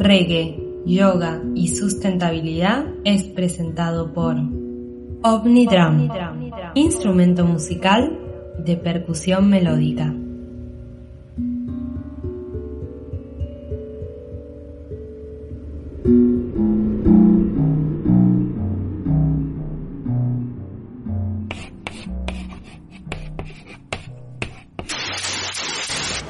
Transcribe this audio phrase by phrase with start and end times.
[0.00, 4.36] reggae, yoga y sustentabilidad es presentado por
[5.22, 6.08] Omnidrum,
[6.74, 8.18] instrumento musical
[8.64, 10.14] de percusión melódica.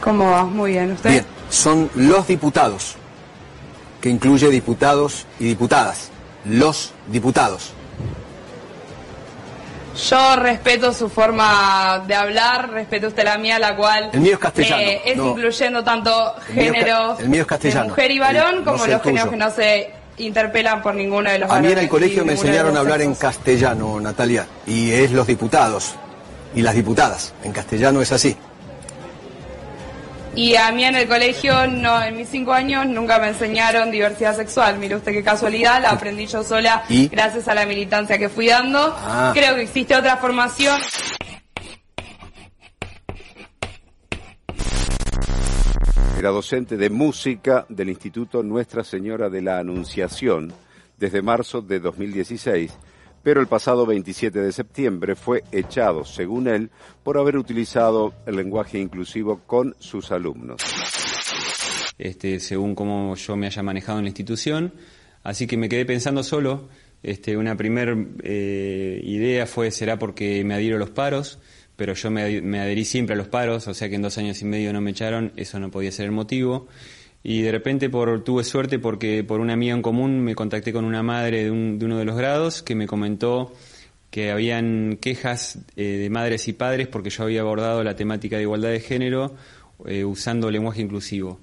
[0.02, 0.44] ¿Cómo va?
[0.44, 0.90] Muy bien.
[0.90, 1.10] ¿Usted?
[1.10, 2.96] Bien, son los diputados,
[4.00, 6.10] que incluye diputados y diputadas.
[6.44, 7.72] Los diputados.
[10.08, 14.38] Yo respeto su forma de hablar, respeto usted la mía, la cual El mío es
[14.38, 15.30] castellano, eh, es no.
[15.30, 17.82] incluyendo tanto géneros el mío es castellano.
[17.84, 21.28] de mujer y varón El- no como los géneros que no se interpelan por ninguno
[21.28, 24.92] de los A mí en el colegio me enseñaron a hablar en castellano, Natalia, y
[24.92, 25.94] es los diputados
[26.54, 27.34] y las diputadas.
[27.42, 28.36] En castellano es así.
[30.34, 34.36] Y a mí en el colegio, no, en mis cinco años, nunca me enseñaron diversidad
[34.36, 34.78] sexual.
[34.78, 37.08] Mire usted qué casualidad, la aprendí yo sola ¿Y?
[37.08, 38.94] gracias a la militancia que fui dando.
[38.96, 39.32] Ah.
[39.34, 40.80] Creo que existe otra formación.
[46.18, 50.52] Era docente de música del Instituto Nuestra Señora de la Anunciación
[50.98, 52.76] desde marzo de 2016,
[53.22, 56.70] pero el pasado 27 de septiembre fue echado, según él,
[57.02, 60.62] por haber utilizado el lenguaje inclusivo con sus alumnos.
[61.98, 64.72] este, según cómo yo me haya manejado en la institución.
[65.22, 66.68] Así que me quedé pensando solo.
[67.02, 71.38] Este, una primera idea fue, será porque me adhiero a los paros,
[71.76, 74.40] pero yo me, me adherí siempre a los paros, o sea que en dos años
[74.42, 76.68] y medio no me echaron, eso no podía ser el motivo.
[77.22, 80.84] Y de repente por, tuve suerte porque por una amiga en común me contacté con
[80.84, 83.52] una madre de, un- de uno de los grados que me comentó
[84.10, 88.42] que habían quejas eh, de madres y padres porque yo había abordado la temática de
[88.42, 89.34] igualdad de género
[89.86, 91.38] eh, usando lenguaje inclusivo.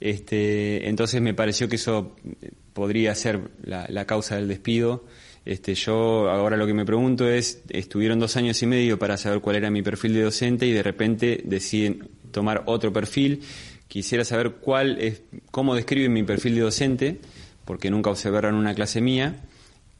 [0.00, 5.04] Este, entonces me pareció que eso eh, podría ser la, la causa del despido.
[5.44, 9.40] Este, yo ahora lo que me pregunto es, estuvieron dos años y medio para saber
[9.40, 13.42] cuál era mi perfil de docente y de repente deciden tomar otro perfil.
[13.90, 17.20] Quisiera saber cuál es, cómo describen mi perfil de docente,
[17.64, 19.40] porque nunca observaron una clase mía,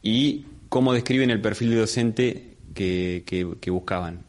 [0.01, 4.25] y cómo describen el perfil de docente que, que- que buscaban.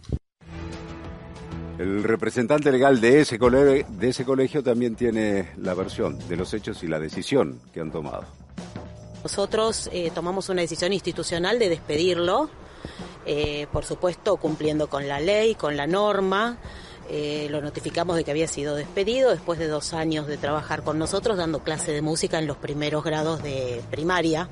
[1.78, 6.52] El representante legal de ese, cole- de ese colegio también tiene la versión de los
[6.56, 8.26] hechos y la decisión que han tomado.
[9.22, 12.50] Nosotros eh, tomamos una decisión institucional de despedirlo,
[13.28, 16.58] eh, por supuesto cumpliendo con la ley, con la norma.
[17.14, 20.98] Eh, lo notificamos de que había sido despedido después de dos años de trabajar con
[20.98, 24.48] nosotros dando clase de música en los primeros grados de primaria.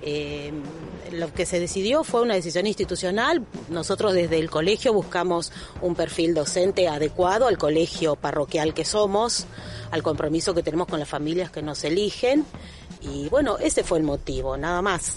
[0.00, 0.52] Eh,
[1.10, 3.44] lo que se decidió fue una decisión institucional.
[3.70, 5.50] Nosotros desde el colegio buscamos
[5.82, 9.46] un perfil docente adecuado al colegio parroquial que somos,
[9.90, 12.44] al compromiso que tenemos con las familias que nos eligen.
[13.00, 15.16] Y bueno, ese fue el motivo, nada más.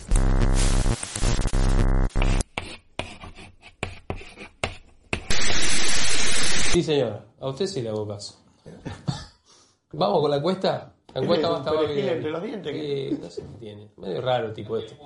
[6.72, 7.26] Sí, señora.
[7.42, 8.40] A usted sí le hago caso.
[9.92, 10.94] Vamos con la encuesta.
[11.14, 13.92] La encuesta va a estar entre los dientes, Sí, no sé qué tiene.
[13.98, 14.98] Medio raro el tipo este.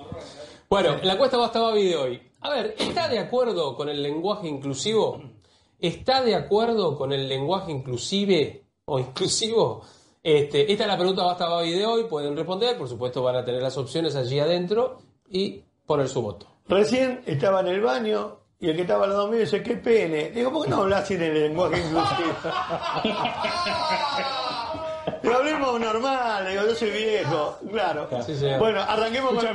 [0.70, 2.22] Bueno, la encuesta va a estar video hoy.
[2.42, 5.24] A ver, ¿está de acuerdo con el lenguaje inclusivo?
[5.80, 9.82] ¿Está de acuerdo con el lenguaje inclusive o inclusivo?
[10.22, 12.04] Este, esta es la pregunta va a estar video hoy.
[12.04, 12.78] Pueden responder.
[12.78, 16.46] Por supuesto, van a tener las opciones allí adentro y poner su voto.
[16.68, 20.32] Recién estaba en el baño y el que estaba al lado mío dice, qué pene.
[20.32, 22.34] Digo, ¿por qué no hablas en el lenguaje inclusivo?
[25.22, 27.58] Digo, hablemos normal, digo, yo soy viejo.
[27.72, 28.08] Claro.
[28.26, 28.34] Sí.
[28.60, 29.48] Bueno, arranquemos con...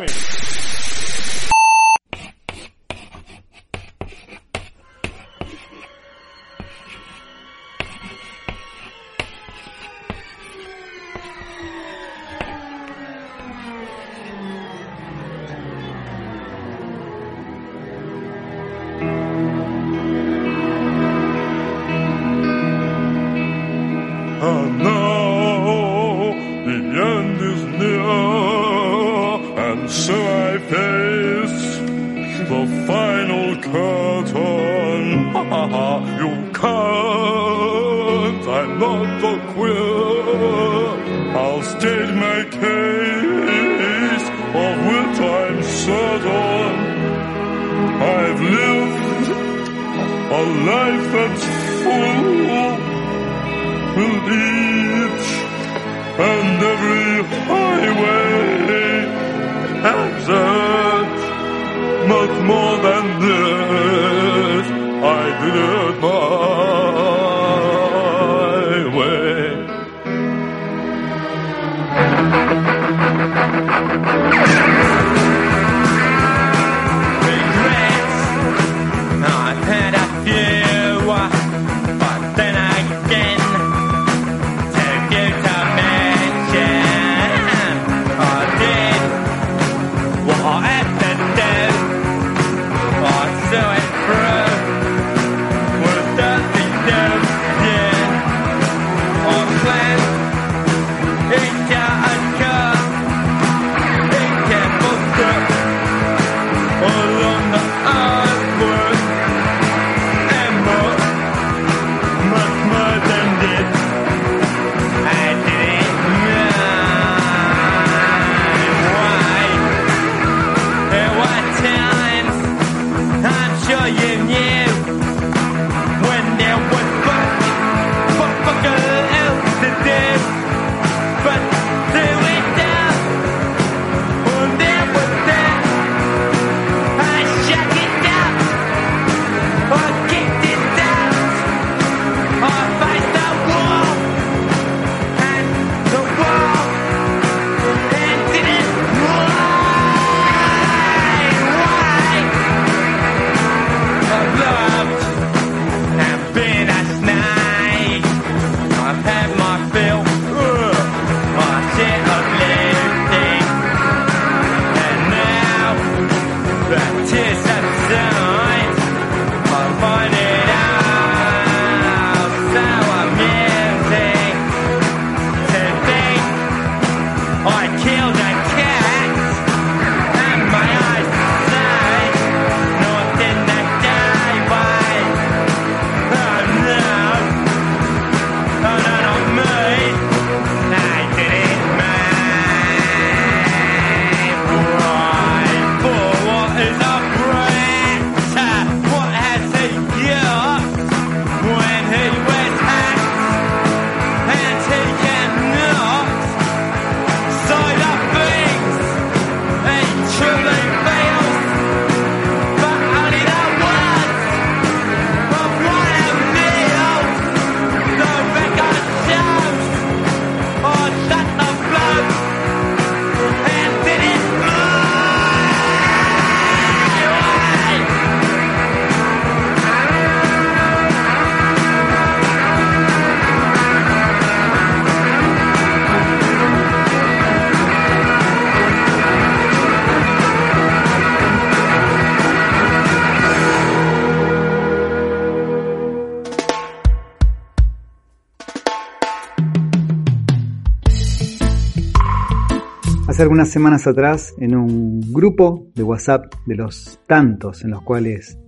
[253.21, 258.39] hace algunas semanas atrás en un grupo de WhatsApp de los tantos en los cuales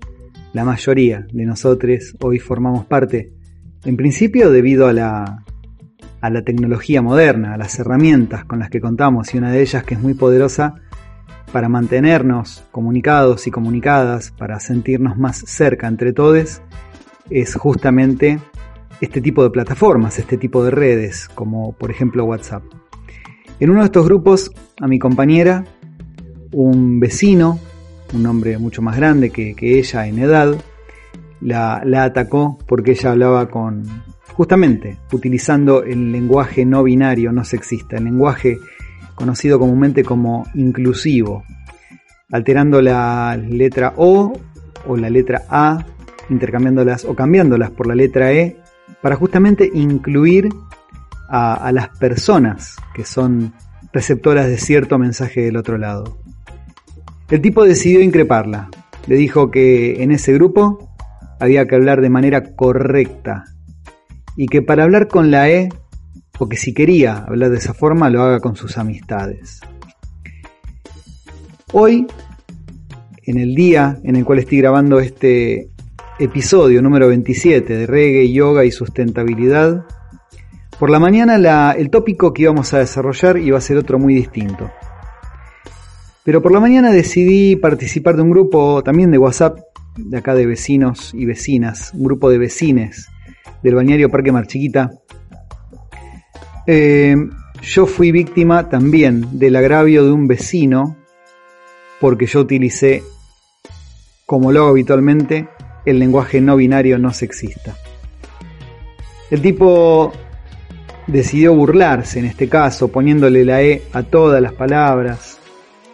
[0.55, 3.35] la mayoría de nosotros hoy formamos parte,
[3.85, 5.45] en principio debido a la,
[6.23, 9.85] a la tecnología moderna, a las herramientas con las que contamos y una de ellas
[9.85, 10.77] que es muy poderosa
[11.53, 16.63] para mantenernos comunicados y comunicadas, para sentirnos más cerca entre todos,
[17.29, 18.39] es justamente
[19.03, 22.63] este tipo de plataformas, este tipo de redes, como por ejemplo WhatsApp.
[23.63, 24.51] En uno de estos grupos,
[24.81, 25.65] a mi compañera,
[26.51, 27.61] un vecino,
[28.13, 30.57] un hombre mucho más grande que, ella en edad,
[31.41, 33.85] la, la, atacó porque ella hablaba con,
[34.33, 38.59] justamente, utilizando el lenguaje no binario, no sexista, el lenguaje
[39.15, 41.45] conocido comúnmente como inclusivo,
[42.33, 44.33] alterando la letra O
[44.89, 45.87] o la letra A,
[46.31, 48.57] intercambiándolas o cambiándolas por la letra E,
[49.01, 50.49] para justamente incluir
[51.35, 53.55] a, las personas que son
[53.91, 56.19] receptoras de cierto mensaje del otro lado.
[57.31, 58.69] El tipo decidió increparla.
[59.07, 60.91] Le dijo que en ese grupo
[61.41, 63.45] había que hablar de manera correcta
[64.37, 65.71] y que para hablar con la E,
[66.39, 69.61] o que si quería hablar de esa forma, lo haga con sus amistades.
[71.73, 72.07] Hoy,
[73.25, 75.71] en el día en el cual estoy grabando este
[76.19, 79.87] episodio número 27 de reggae, yoga y sustentabilidad,
[80.83, 84.69] por la mañana el tópico que íbamos a desarrollar iba a ser otro muy distinto.
[86.25, 89.61] Pero por la mañana decidí participar de un grupo también de WhatsApp,
[89.97, 93.07] de acá de vecinos y vecinas, un grupo de vecines
[93.63, 94.91] del balneario Parque Marchiquita.
[96.67, 97.15] Eh,
[97.63, 100.97] yo fui víctima también del agravio de un vecino
[102.01, 103.05] porque yo utilicé,
[104.27, 105.47] como lo hago habitualmente,
[105.87, 107.77] el lenguaje no binario no sexista.
[109.31, 110.13] El tipo
[111.07, 115.39] decidió burlarse en este caso, poniéndole la E a todas las palabras,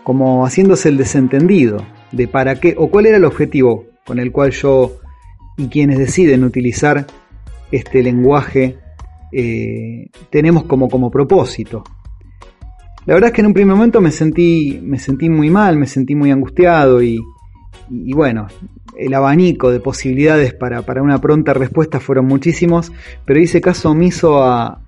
[0.03, 4.53] como haciéndose el desentendido de para qué o cuál era el objetivo con el cual
[4.53, 4.99] yo
[5.57, 7.07] y quienes deciden utilizar
[7.71, 8.79] este lenguaje
[9.33, 11.85] eh, tenemos como, como propósito.
[13.05, 15.87] La verdad es que en un primer momento me sentí, me sentí muy mal, me
[15.87, 17.19] sentí muy angustiado y,
[17.91, 18.47] y bueno,
[18.97, 22.93] el abanico de posibilidades para, para, una pronta respuesta fueron muchísimos,
[23.25, 24.81] pero hice caso omiso a,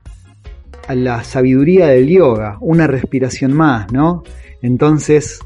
[0.91, 4.25] a la sabiduría del yoga, una respiración más, ¿no?
[4.61, 5.39] Entonces,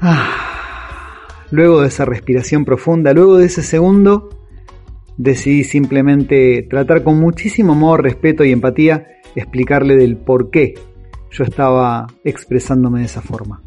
[0.00, 1.20] ah,
[1.52, 4.28] luego de esa respiración profunda, luego de ese segundo,
[5.16, 10.74] decidí simplemente tratar con muchísimo amor, respeto y empatía explicarle del por qué
[11.30, 13.62] yo estaba expresándome de esa forma.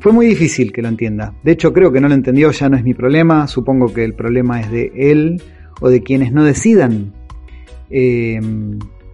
[0.00, 1.32] Fue muy difícil que lo entienda.
[1.44, 3.46] De hecho, creo que no lo entendió, ya no es mi problema.
[3.46, 5.40] Supongo que el problema es de él
[5.80, 7.12] o de quienes no decidan
[7.88, 8.40] eh,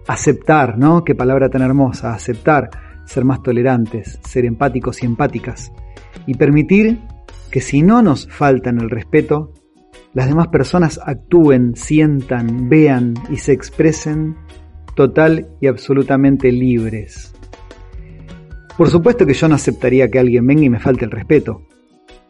[0.09, 1.03] aceptar, ¿no?
[1.03, 2.71] Qué palabra tan hermosa, aceptar,
[3.05, 5.71] ser más tolerantes, ser empáticos y empáticas,
[6.25, 6.97] y permitir
[7.51, 9.53] que si no nos faltan el respeto,
[10.15, 14.35] las demás personas actúen, sientan, vean y se expresen
[14.95, 17.31] total y absolutamente libres.
[18.79, 21.67] Por supuesto que yo no aceptaría que alguien venga y me falte el respeto.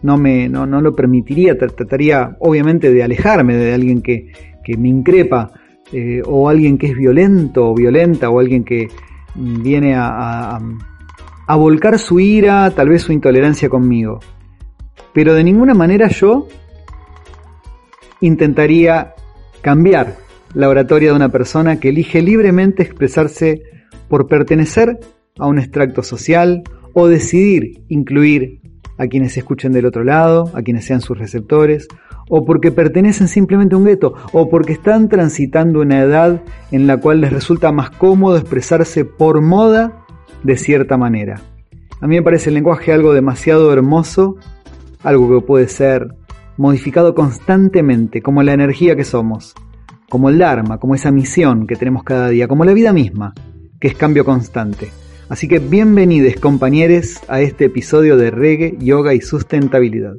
[0.02, 4.34] No, me, no, no lo permitiría, trataría obviamente de alejarme de alguien que,
[4.66, 5.54] que me increpa
[5.92, 8.88] eh, o alguien que es violento o violenta o alguien que
[9.36, 10.60] viene a,
[11.48, 14.20] a, volcar su ira, tal vez su intolerancia conmigo.
[15.14, 16.48] Pero de ninguna manera yo
[18.22, 19.14] intentaría
[19.62, 20.18] cambiar
[20.54, 23.64] la oratoria de una persona que elige libremente expresarse
[24.08, 25.00] por pertenecer
[25.38, 28.62] a un extracto social o decidir incluir
[28.98, 31.88] a quienes escuchen del otro lado, a quienes sean sus receptores,
[32.30, 36.98] o porque pertenecen simplemente a un gueto, o porque están transitando una edad en la
[36.98, 40.06] cual les resulta más cómodo expresarse por moda
[40.44, 41.42] de cierta manera.
[42.00, 44.38] A mí me parece el lenguaje algo demasiado hermoso,
[45.04, 46.16] algo que puede ser
[46.56, 49.56] modificado constantemente, como la energía que somos,
[50.08, 53.34] como el Dharma, como esa misión que tenemos cada día, como la vida misma,
[53.80, 54.90] que es cambio constante.
[55.30, 60.14] Así que bienvenidos compañeros a este episodio de Reggae, Yoga y Sustentabilidad.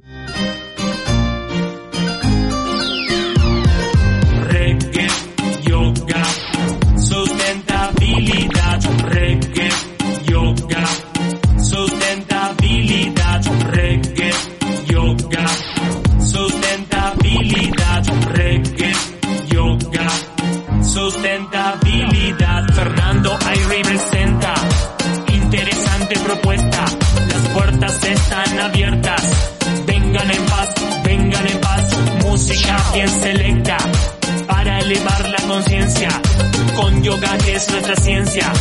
[32.92, 33.76] Bien selecta
[34.46, 36.08] para elevar la conciencia.
[36.76, 38.52] Con yoga que es nuestra ciencia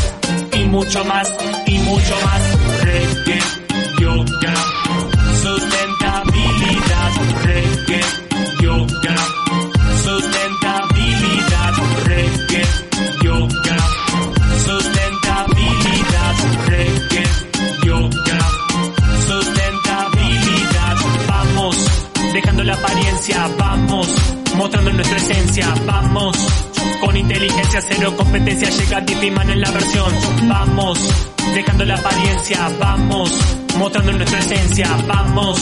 [0.53, 1.33] y mucho más
[1.65, 2.38] y mucho más.
[27.89, 28.69] Cero competencia.
[28.69, 30.11] Llega Dipiman en la versión.
[30.47, 30.99] Vamos,
[31.53, 32.69] dejando la apariencia.
[32.79, 33.31] Vamos,
[33.77, 34.87] mostrando nuestra esencia.
[35.07, 35.59] Vamos,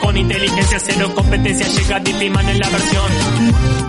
[0.00, 1.66] con inteligencia, cero competencia.
[1.66, 3.84] Llega Dipiman en la versión.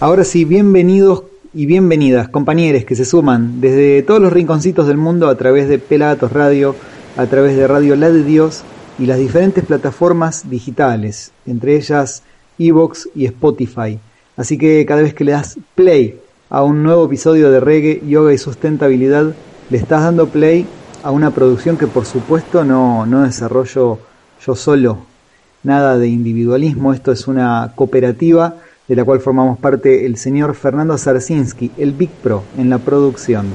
[0.00, 1.27] Ahora sí, bienvenidos
[1.58, 5.80] y bienvenidas, compañeros que se suman desde todos los rinconcitos del mundo a través de
[5.80, 6.76] Pelagatos Radio,
[7.16, 8.62] a través de Radio La de Dios
[8.96, 12.22] y las diferentes plataformas digitales, entre ellas
[12.60, 13.98] Evox y Spotify.
[14.36, 18.32] Así que cada vez que le das play a un nuevo episodio de reggae, yoga
[18.32, 19.34] y sustentabilidad,
[19.68, 20.64] le estás dando play
[21.02, 23.98] a una producción que por supuesto no, no desarrollo
[24.46, 24.98] yo solo,
[25.64, 28.58] nada de individualismo, esto es una cooperativa
[28.88, 33.46] de la cual formamos parte el señor Fernando Zarzinski, el Big Pro, en la producción.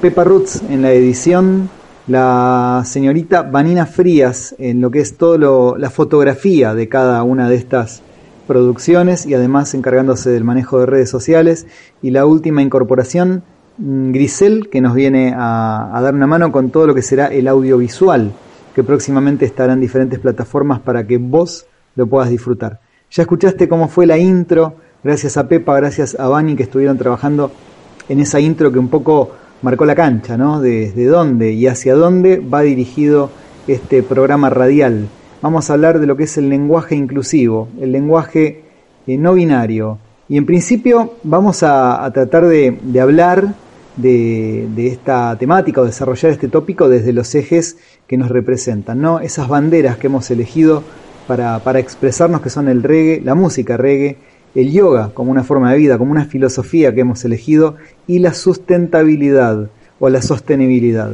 [0.00, 1.68] Pepa Roots en la edición,
[2.06, 7.56] la señorita Vanina Frías en lo que es todo la fotografía de cada una de
[7.56, 8.02] estas
[8.46, 11.66] producciones y además encargándose del manejo de redes sociales
[12.00, 13.42] y la última incorporación
[13.78, 17.26] mm, Grisel que nos viene a, a dar una mano con todo lo que será
[17.26, 18.32] el audiovisual
[18.74, 22.80] que próximamente estará en diferentes plataformas para que vos lo puedas disfrutar.
[23.12, 27.50] Ya escuchaste cómo fue la intro, gracias a Pepa, gracias a Bani que estuvieron trabajando
[28.08, 30.60] en esa intro que un poco marcó la cancha, ¿no?
[30.60, 33.30] Desde dónde y hacia dónde va dirigido
[33.66, 35.08] este programa radial.
[35.42, 38.62] Vamos a hablar de lo que es el lenguaje inclusivo, el lenguaje
[39.08, 39.98] eh, no binario.
[40.28, 43.54] Y en principio vamos a, tratar de, hablar
[43.96, 47.76] de, de, esta temática o desarrollar este tópico desde los ejes
[48.06, 49.18] que nos representan, ¿no?
[49.18, 50.84] Esas banderas que hemos elegido
[51.36, 54.16] para, expresarnos que son el reggae, la música reggae,
[54.52, 57.76] el yoga como una forma de vida, como una filosofía que hemos elegido
[58.08, 59.70] y la sustentabilidad
[60.00, 61.12] o la sostenibilidad.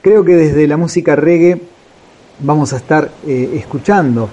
[0.00, 1.60] Creo que desde la música reggae
[2.38, 4.28] vamos a estar eh, escuchando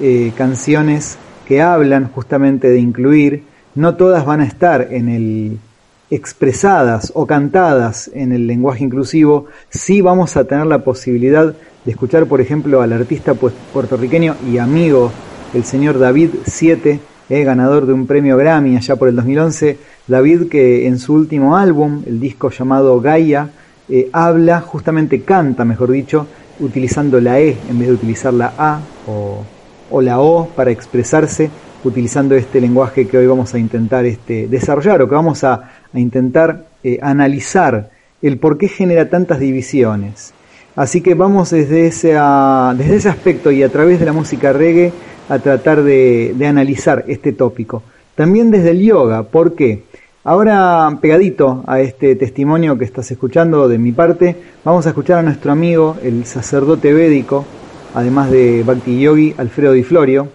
[0.00, 3.44] eh, canciones que hablan justamente de incluir,
[3.74, 5.58] no todas van a estar en el
[6.10, 12.26] expresadas o cantadas en el lenguaje inclusivo, sí vamos a tener la posibilidad de escuchar,
[12.26, 15.12] por ejemplo, al artista puertorriqueño y amigo,
[15.54, 17.00] el señor David Siete,
[17.30, 19.78] eh, ganador de un premio Grammy allá por el 2011.
[20.08, 23.50] David que en su último álbum, el disco llamado Gaia,
[23.88, 26.26] eh, habla, justamente canta, mejor dicho,
[26.58, 31.50] utilizando la E en vez de utilizar la A o, la O para expresarse,
[31.84, 36.66] utilizando este lenguaje que hoy vamos a intentar este, desarrollar o que vamos a, intentar
[36.84, 37.90] eh, analizar
[38.22, 40.32] el por qué genera tantas divisiones.
[40.76, 42.12] Así que vamos desde ese,
[42.76, 44.92] desde ese aspecto y a través de la música reggae
[45.28, 47.82] a tratar de, analizar este tópico.
[48.14, 49.84] También desde el yoga, ¿por qué?
[50.22, 55.22] Ahora, pegadito a este testimonio que estás escuchando de mi parte, vamos a escuchar a
[55.22, 57.44] nuestro amigo, el sacerdote védico,
[57.94, 60.28] además de Bhakti Yogi, Alfredo Di Florio.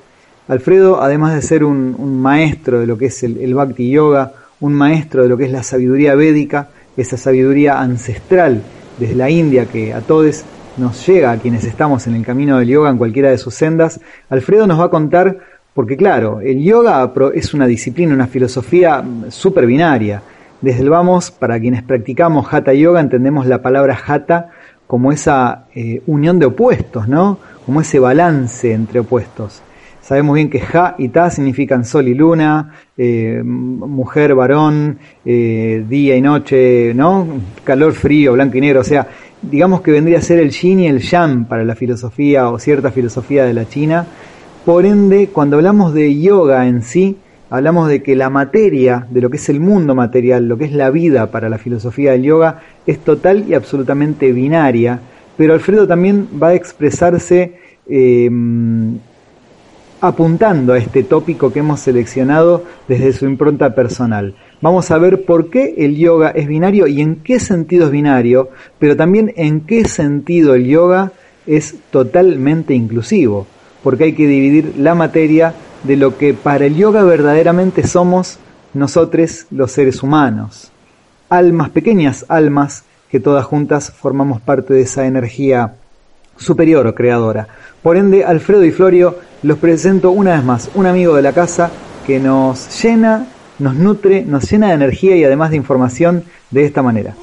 [0.48, 4.32] Alfredo, además de ser un, maestro de lo que es el, el Bhakti Yoga,
[4.66, 8.64] un maestro de lo que es la sabiduría védica, esa sabiduría ancestral
[8.98, 10.44] desde la India que a todos
[10.78, 14.00] nos llega, a quienes estamos en el camino del yoga en cualquiera de sus sendas,
[14.28, 15.38] Alfredo nos va a contar,
[15.76, 20.24] porque claro, el yoga es una disciplina, una filosofía súper binaria.
[20.62, 24.50] Desde el vamos, para quienes practicamos hatha yoga, entendemos la palabra hatha
[24.88, 27.38] como esa eh, unión de opuestos, ¿no?
[27.68, 29.62] Como ese balance entre opuestos.
[30.06, 36.16] Sabemos bien que Ja y Ta significan sol y luna, eh, mujer, varón, eh, día
[36.16, 37.28] y noche, ¿no?
[37.64, 38.82] Calor, frío, blanco y negro.
[38.82, 39.08] O sea,
[39.42, 42.92] digamos que vendría a ser el yin y el yang para la filosofía o cierta
[42.92, 44.06] filosofía de la China.
[44.64, 47.18] Por ende, cuando hablamos de yoga en sí,
[47.50, 50.72] hablamos de que la materia, de lo que es el mundo material, lo que es
[50.72, 55.00] la vida para la filosofía del yoga, es total y absolutamente binaria.
[55.36, 57.56] Pero Alfredo también va a expresarse
[57.90, 58.30] eh,
[60.02, 64.36] apuntando a este tópico que hemos seleccionado desde su impronta personal.
[64.62, 68.50] Vamos a ver por qué el yoga es binario y en qué sentido es binario,
[68.80, 71.12] pero también en qué sentido el yoga
[71.48, 73.48] es totalmente inclusivo,
[73.84, 75.54] porque hay que dividir la materia
[75.84, 78.40] de lo que para el yoga verdaderamente somos
[78.74, 80.72] nosotros los seres humanos.
[81.30, 85.76] Almas, pequeñas almas, que todas juntas formamos parte de esa energía
[86.38, 87.48] superior o creadora.
[87.82, 91.72] Por ende, Alfredo y Florio los presento una vez más, un amigo de la casa
[92.06, 93.28] que nos llena,
[93.60, 97.16] nos nutre, nos llena de energía y además de información de esta manera.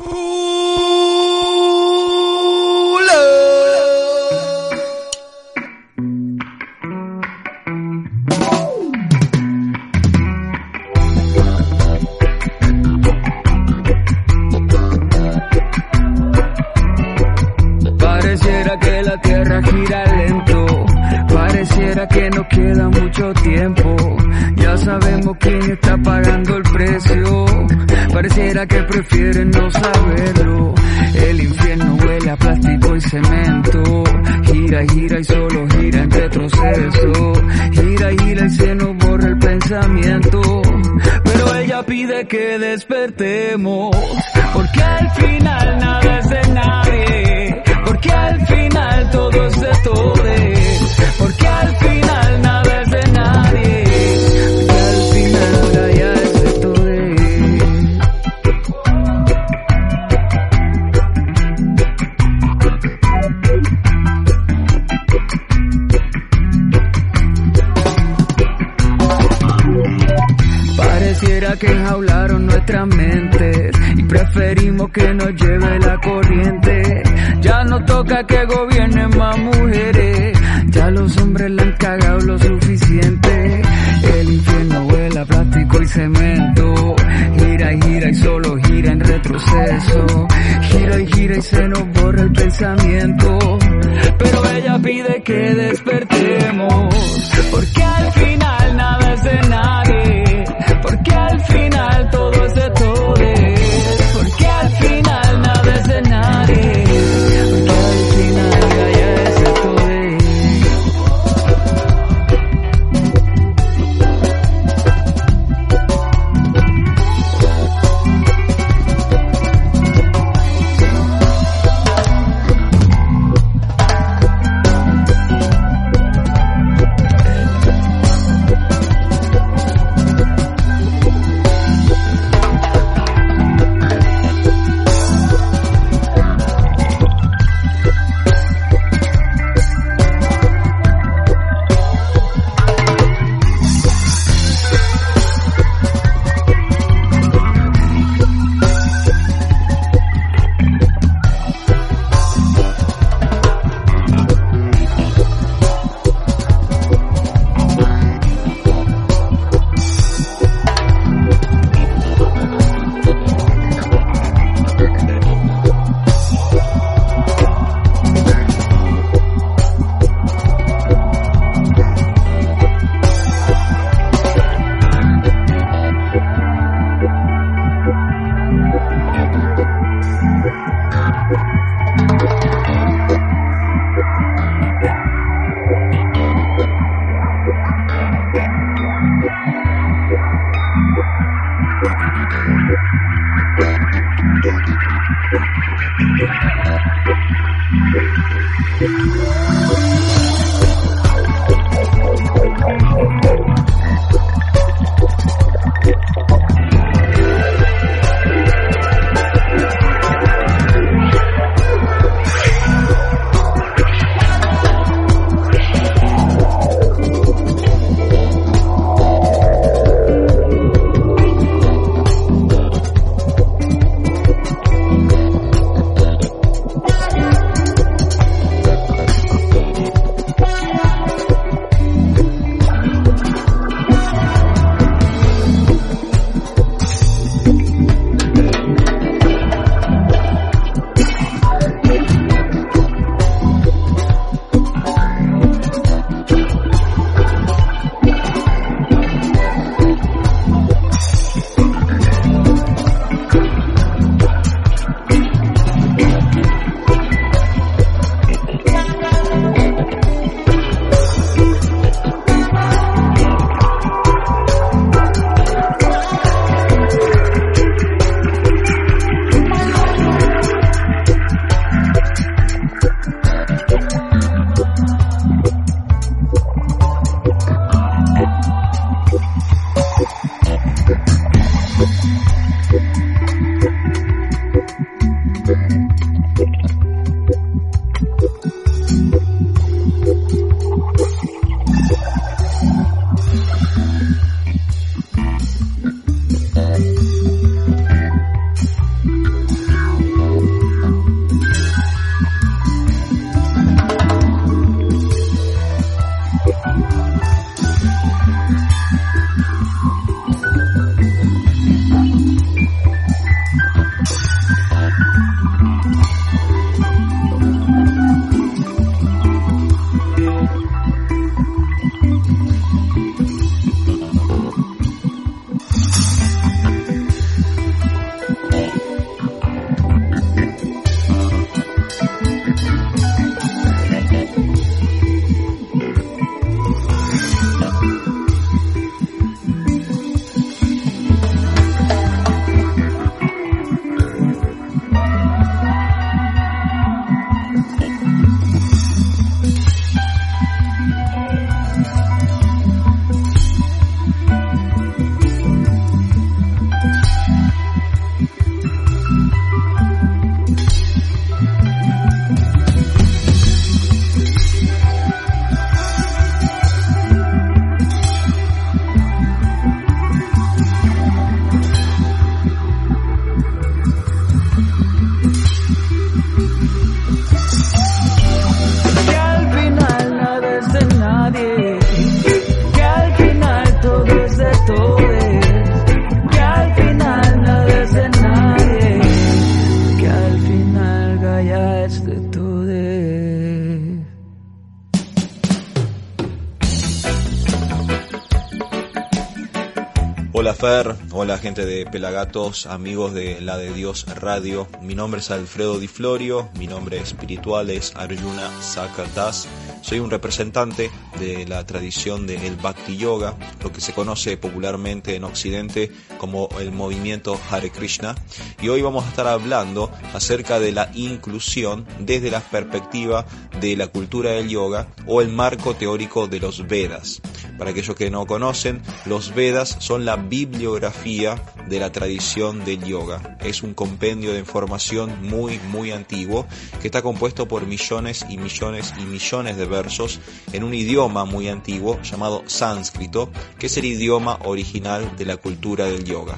[401.93, 404.67] Pelagatos, amigos de La de Dios Radio.
[404.81, 409.47] Mi nombre es Alfredo Di Florio, mi nombre espiritual es Arjuna Sakadas.
[409.83, 415.25] Soy un representante de la tradición del Bhakti Yoga, lo que se conoce popularmente en
[415.25, 418.15] Occidente como el movimiento Hare Krishna.
[418.63, 423.27] Y hoy vamos a estar hablando acerca de la inclusión desde la perspectiva
[423.61, 427.21] de la cultura del yoga o el marco teórico de los Vedas.
[427.59, 433.39] Para aquellos que no conocen, los Vedas son la bibliografía de la tradición del yoga.
[433.41, 436.47] Es un compendio de información muy, muy antiguo
[436.81, 440.21] que está compuesto por millones y millones y millones de versos
[440.53, 445.87] en un idioma muy antiguo llamado sánscrito, que es el idioma original de la cultura
[445.87, 446.37] del yoga.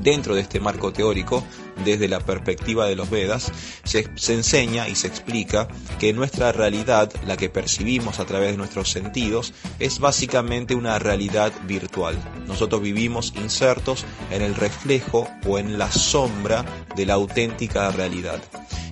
[0.00, 1.44] Dentro de este marco teórico,
[1.84, 3.52] desde la perspectiva de los Vedas,
[3.84, 5.68] se, se, enseña y se explica
[5.98, 11.52] que nuestra realidad, la que percibimos a través de nuestros sentidos, es básicamente una realidad
[11.66, 12.16] virtual.
[12.46, 16.64] Nosotros vivimos insertos en el reflejo o en la sombra
[16.96, 18.40] de la auténtica realidad.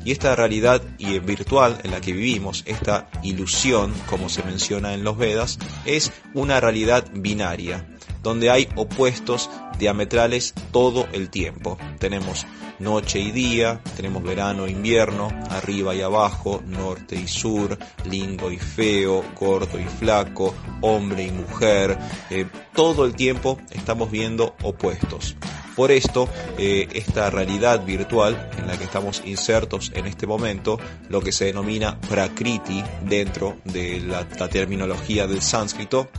[0.04, 0.82] Y esta realidad
[1.24, 6.60] virtual en la que vivimos, esta ilusión, como se menciona en los Vedas, es una
[6.60, 7.86] realidad binaria,
[8.22, 11.78] donde hay opuestos diametrales todo el tiempo.
[11.98, 12.46] Tenemos
[12.82, 18.58] noche y día, tenemos verano e invierno, arriba y abajo, norte y sur, lindo y
[18.58, 21.96] feo, gordo y flaco, hombre y mujer.
[22.30, 25.36] Eh, todo el tiempo estamos viendo opuestos.
[25.76, 31.22] Por esto, eh, esta realidad virtual en la que estamos insertos en este momento, lo
[31.22, 36.10] que se denomina prakriti dentro de la, la terminología del sánscrito,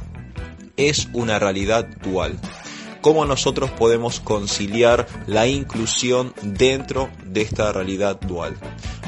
[0.76, 2.40] es una realidad dual
[3.04, 8.56] cómo nosotros podemos conciliar la inclusión dentro de esta realidad dual.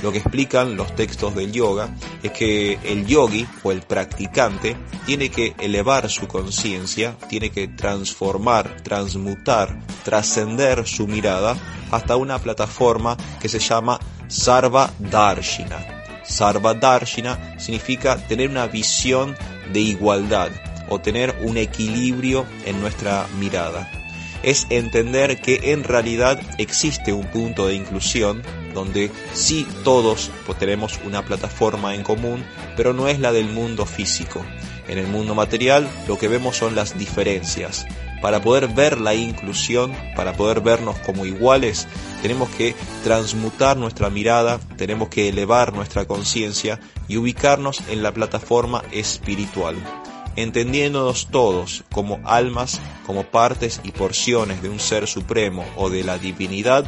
[0.03, 5.29] Lo que explican los textos del yoga es que el yogi o el practicante tiene
[5.29, 11.55] que elevar su conciencia, tiene que transformar, transmutar, trascender su mirada
[11.89, 16.21] hasta una plataforma que se llama Sarva Darshina.
[16.25, 19.37] Sarva Darshina significa tener una visión
[19.71, 20.49] de igualdad,
[20.89, 23.89] o tener un equilibrio en nuestra mirada.
[24.43, 28.43] Es entender que en realidad existe un punto de inclusión
[28.75, 32.43] donde sí todos tenemos una plataforma en común,
[32.77, 34.45] pero no es la del mundo físico.
[34.87, 37.85] En el mundo material lo que vemos son las diferencias.
[38.21, 41.87] Para poder ver la inclusión, para poder vernos como iguales,
[42.21, 48.83] tenemos que transmutar nuestra mirada, tenemos que elevar nuestra conciencia y ubicarnos en la plataforma
[48.91, 49.75] espiritual
[50.35, 56.17] entendiéndonos todos como almas, como partes y porciones de un ser supremo o de la
[56.17, 56.85] divinidad,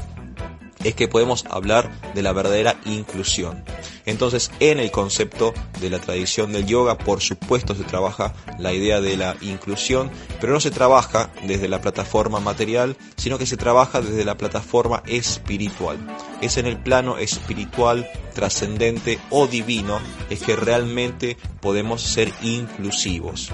[0.83, 3.63] es que podemos hablar de la verdadera inclusión.
[4.07, 9.01] Entonces, en el concepto de la tradición del yoga, por supuesto se trabaja la idea
[9.01, 14.01] de la inclusión, pero no se trabaja desde la plataforma material, sino que se trabaja
[14.01, 15.97] desde la plataforma espiritual.
[16.39, 23.51] Es en el plano espiritual, trascendente o divino, es que realmente podemos ser inclusivos.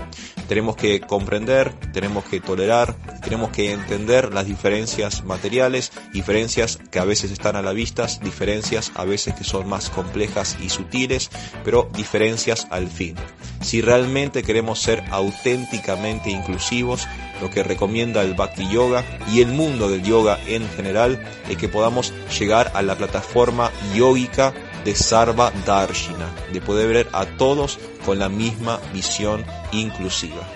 [0.47, 7.05] Tenemos que comprender, tenemos que tolerar, tenemos que entender las diferencias materiales, diferencias que a
[7.05, 11.29] veces están a la vista, diferencias a veces que son más complejas y sutiles,
[11.63, 13.15] pero diferencias al fin.
[13.61, 17.07] Si realmente queremos ser auténticamente inclusivos,
[17.41, 21.69] lo que recomienda el Bhakti Yoga y el mundo del yoga en general es que
[21.69, 24.53] podamos llegar a la plataforma yógica
[24.83, 30.47] de Sarva Darshina, de poder ver a todos con la misma visión inclusiva.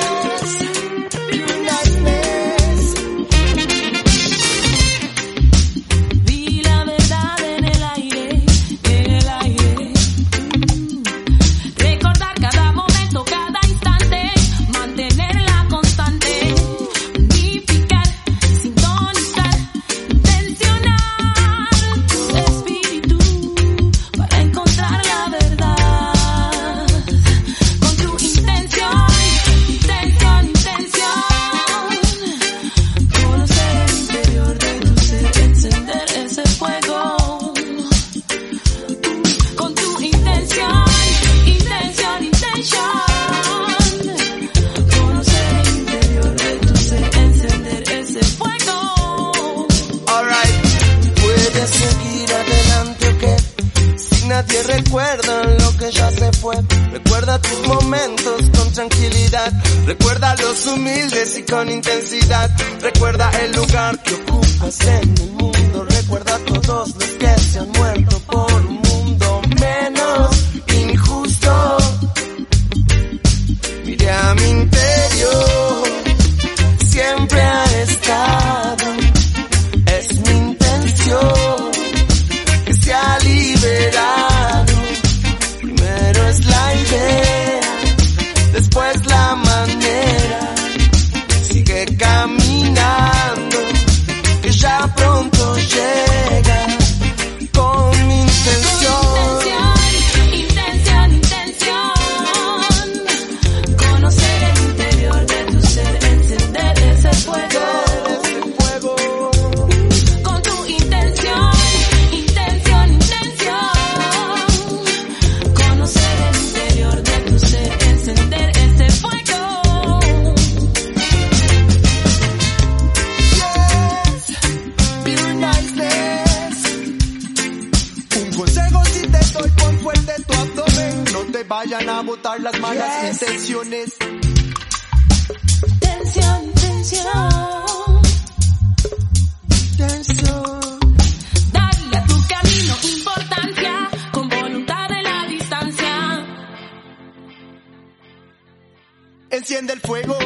[149.51, 150.17] Enciende el fuego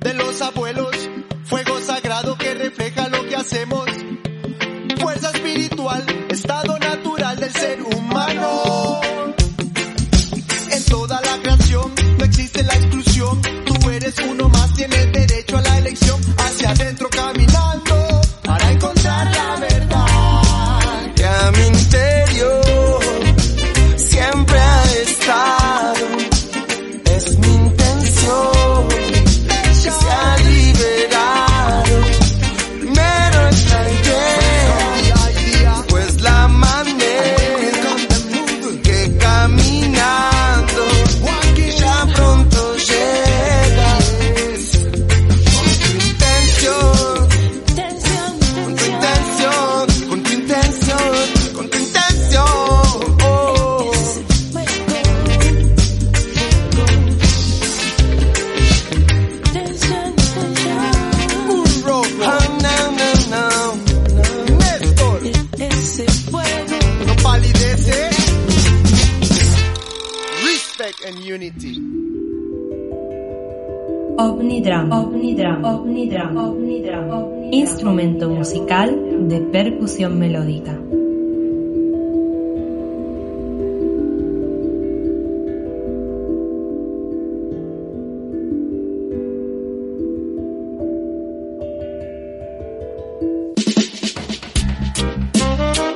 [0.00, 0.94] de los abuelos.
[1.44, 3.86] Fuego sagrado que refleja lo que hacemos.
[5.00, 6.78] Fuerza espiritual, estado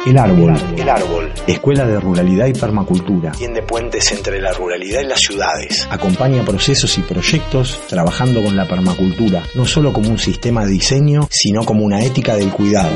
[0.07, 0.55] El árbol.
[0.77, 1.31] El árbol.
[1.47, 3.33] Escuela de Ruralidad y Permacultura.
[3.33, 5.87] Tiende puentes entre la ruralidad y las ciudades.
[5.91, 11.29] Acompaña procesos y proyectos trabajando con la permacultura, no solo como un sistema de diseño,
[11.31, 12.91] sino como una ética del cuidado.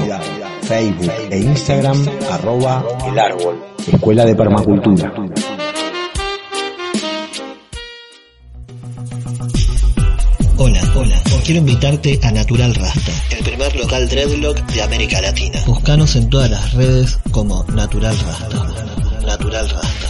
[0.63, 3.63] Facebook e Instagram, arroba el árbol.
[3.87, 5.13] Escuela de Permacultura.
[10.75, 11.23] Hola, hola.
[11.45, 15.61] Quiero invitarte a Natural Rasta, el primer local dreadlock de América Latina.
[15.67, 18.57] Búscanos en todas las redes como Natural Rasta.
[19.25, 20.09] Natural Rasta.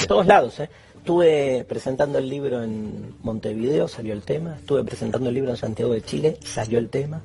[0.00, 0.60] de todos lados.
[0.60, 0.70] ¿eh?
[0.96, 4.56] Estuve presentando el libro en Montevideo, salió el tema.
[4.56, 7.20] Estuve presentando el libro en Santiago de Chile, salió el tema.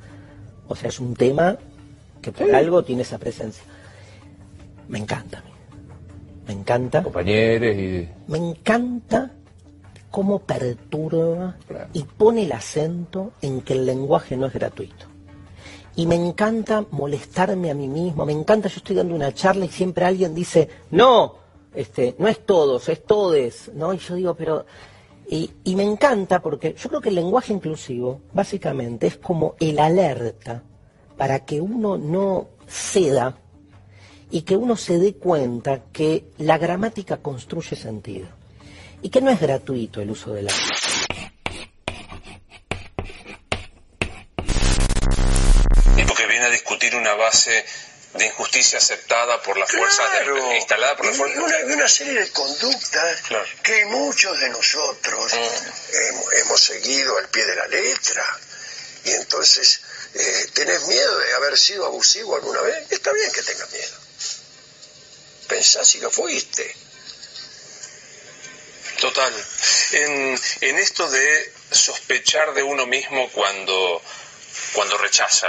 [0.68, 1.58] O sea, es un tema
[2.22, 3.64] que por algo tiene esa presencia.
[4.90, 5.55] Me encanta a mí.
[6.48, 7.04] Me encanta.
[7.04, 8.10] Compañeros y...
[8.28, 9.32] Me encanta
[10.12, 11.58] cómo perturba
[11.94, 15.08] y pone el acento en que el lenguaje no es gratuito.
[15.98, 19.70] Y me encanta molestarme a mí mismo, me encanta, yo estoy dando una charla y
[19.70, 21.36] siempre alguien dice, no,
[21.74, 23.93] este, no es todos, es todes, ¿no?
[23.93, 24.66] Y yo digo, pero...
[25.28, 29.80] Y, y me encanta porque yo creo que el lenguaje inclusivo, básicamente, es como el
[29.80, 30.64] alerta
[31.18, 33.36] para que uno no ceda
[34.32, 38.28] y que uno se dé cuenta que la gramática construye sentido
[39.01, 40.51] y que no es gratuito el uso de la
[45.97, 47.65] y porque viene a discutir una base
[48.15, 52.13] de injusticia aceptada por las fuerzas de- instalada por las Y fuerzas una, una serie
[52.13, 53.21] de conductas
[53.63, 55.95] que muchos de nosotros Mm.
[56.09, 58.23] hemos, hemos seguido al pie de la letra.
[59.05, 59.82] Y entonces
[60.17, 62.89] Eh, ¿Tenés miedo de haber sido abusivo alguna vez?
[62.89, 63.97] Está bien que tengas miedo.
[65.48, 66.76] Pensá si lo fuiste.
[69.00, 69.34] Total.
[69.91, 74.02] En, en esto de sospechar de uno mismo cuando,
[74.74, 75.48] cuando rechaza.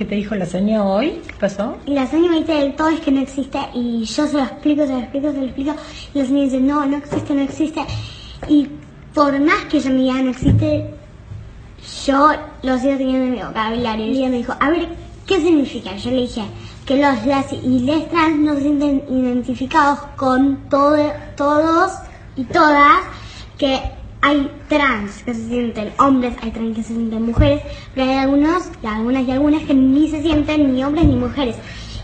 [0.00, 1.20] ¿Qué te dijo la señora hoy?
[1.26, 1.78] ¿Qué pasó?
[1.84, 3.58] Y la señora me dice, todo es que no existe.
[3.74, 5.76] Y yo se lo explico, se lo explico, se lo explico.
[6.14, 7.80] Y la señora dice, no, no existe, no existe.
[8.48, 8.68] Y
[9.14, 10.94] por más que ella me diga no existe,
[12.06, 12.30] yo
[12.62, 14.06] lo sigo teniendo en mi vocabulario.
[14.06, 14.88] Y ella me dijo, a ver,
[15.26, 15.96] ¿qué significa?
[15.96, 16.42] Yo le dije
[16.86, 20.96] que los las y les trans no se sienten identificados con todo,
[21.36, 21.92] todos
[22.36, 23.02] y todas,
[23.58, 23.80] que
[24.22, 27.62] hay trans que se sienten hombres, hay trans que se sienten mujeres,
[27.94, 31.56] pero hay algunos, algunas y algunas que ni se sienten ni hombres ni mujeres.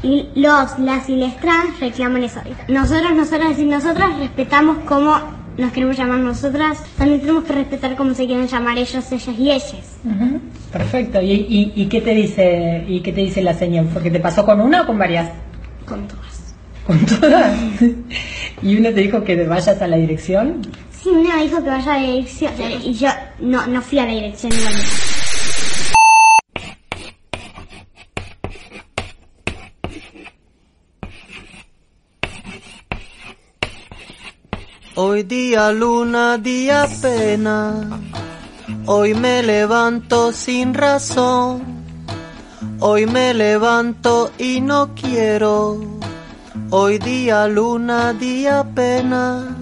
[0.03, 2.41] Y los, las y les trans reclaman eso.
[2.68, 5.18] Nosotros, nosotras y nosotras respetamos cómo
[5.59, 9.51] nos queremos llamar nosotras, también tenemos que respetar cómo se quieren llamar ellos, ellas y
[9.51, 9.97] ellas.
[10.73, 11.21] Perfecto.
[11.23, 13.89] ¿Y, y, y qué te dice y qué te dice la señora?
[13.93, 15.31] ¿Porque te pasó con una o con varias?
[15.87, 16.55] Con todas.
[16.87, 17.59] ¿Con todas?
[18.63, 20.63] ¿Y uno te dijo que te vayas a la dirección?
[21.03, 22.53] Sí, una me dijo que vaya a la dirección
[22.85, 23.09] y yo
[23.41, 24.53] no, no fui a la dirección.
[34.99, 38.01] Hoy día luna, día pena.
[38.87, 41.63] Hoy me levanto sin razón.
[42.81, 45.79] Hoy me levanto y no quiero.
[46.71, 49.55] Hoy día luna, día pena.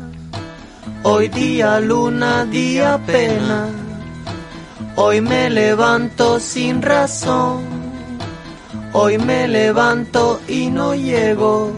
[1.02, 3.66] Hoy día luna, día pena.
[4.94, 7.64] Hoy me levanto sin razón.
[8.92, 11.72] Hoy me levanto y no llego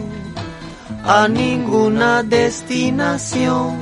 [1.07, 3.77] a ninguna destinación.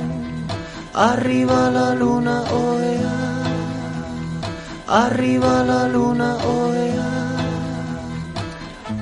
[0.94, 3.16] Arriba la luna, oea.
[4.86, 7.10] Arriba la luna, oea.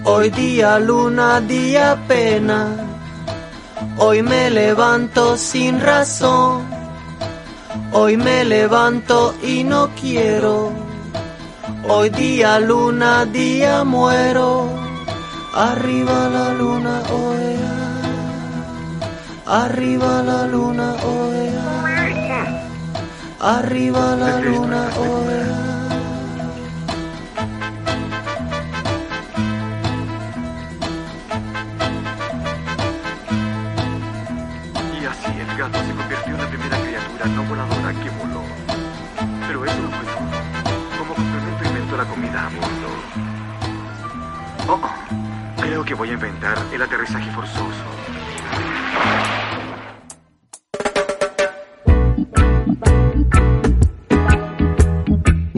[0.04, 2.66] Hoy día luna, día pena.
[3.98, 6.62] Hoy me levanto sin razón.
[7.92, 10.72] Hoy me levanto y no quiero.
[11.86, 14.70] Hoy día luna, día muero.
[15.52, 17.83] Arriba la luna, oea.
[19.46, 22.66] Arriba la luna, oea.
[23.40, 25.64] Arriba la luna, oea.
[34.98, 38.42] Y así el gato se convirtió en la primera criatura no voladora que voló.
[39.46, 40.98] Pero eso no fue todo.
[40.98, 42.90] Como complemento inventó la comida a bordo.
[44.68, 48.03] Oh, oh, creo que voy a inventar el aterrizaje forzoso.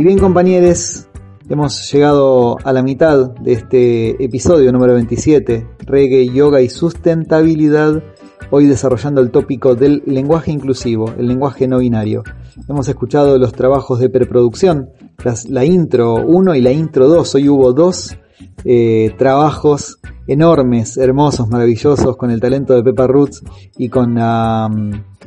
[0.07, 1.09] Bien compañeros,
[1.49, 8.03] hemos llegado a la mitad de este episodio número 27, reggae, yoga y sustentabilidad,
[8.51, 12.23] hoy desarrollando el tópico del lenguaje inclusivo, el lenguaje no binario.
[12.69, 14.91] Hemos escuchado los trabajos de preproducción,
[15.25, 18.17] las- la intro 1 y la intro 2, hoy hubo dos
[18.65, 23.43] eh, trabajos enormes, hermosos, maravillosos, con el talento de Pepa Roots
[23.77, 24.15] y con,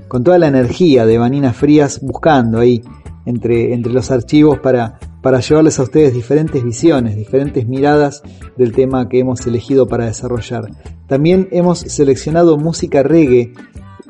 [0.07, 2.82] con toda la energía de Vanina Frías buscando ahí
[3.30, 8.23] entre, entre los archivos para, para llevarles a ustedes diferentes visiones, diferentes miradas
[8.57, 10.65] del tema que hemos elegido para desarrollar.
[11.07, 13.53] También hemos seleccionado música reggae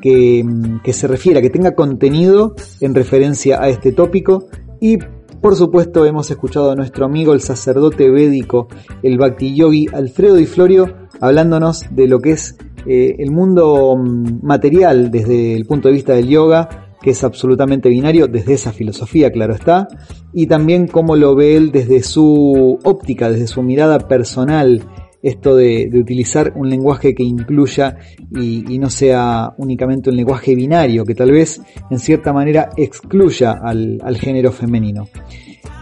[0.00, 4.46] que, mm, que se refiera, que tenga contenido en referencia a este tópico
[4.80, 4.98] y
[5.42, 8.68] por supuesto hemos escuchado a nuestro amigo el sacerdote védico,
[9.02, 12.56] el Bhakti Yogi Alfredo Di Florio, hablándonos de lo que es
[12.86, 17.88] eh, el mundo mm, material desde el punto de vista del yoga, que es absolutamente
[17.88, 19.88] binario, desde esa filosofía, claro está,
[20.32, 24.82] y también cómo lo ve él desde su óptica, desde su mirada personal,
[25.22, 27.96] esto de, utilizar un lenguaje que incluya
[28.30, 33.52] y, y no sea únicamente un lenguaje binario, que tal vez en cierta manera excluya
[33.52, 35.08] al, al género femenino.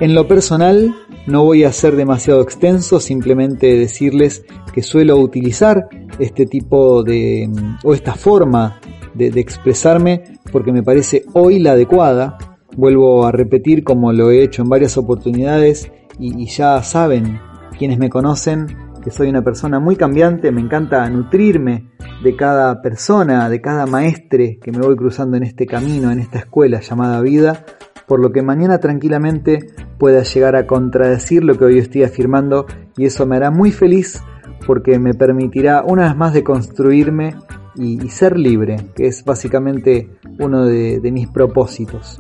[0.01, 0.95] En lo personal,
[1.29, 7.51] no voy a ser demasiado extenso, simplemente decirles que suelo utilizar este tipo de,
[7.85, 8.81] o esta forma
[9.15, 12.39] de, de expresarme porque me parece hoy la adecuada.
[12.77, 17.41] Vuelvo a repetir como lo he hecho en varias oportunidades y, y ya saben
[17.77, 18.67] quienes me conocen
[19.03, 21.91] que soy una persona muy cambiante, me encanta nutrirme
[22.23, 26.39] de cada persona, de cada maestre que me voy cruzando en este camino, en esta
[26.39, 27.65] escuela llamada vida,
[28.09, 33.05] por lo que mañana tranquilamente pueda llegar a contradecir lo que hoy estoy afirmando y
[33.05, 34.23] eso me hará muy feliz
[34.67, 37.37] porque me permitirá una vez más de construirme
[37.77, 42.19] y, ser libre, que es básicamente uno de, de mis propósitos.